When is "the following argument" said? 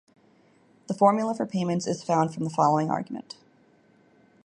2.43-3.37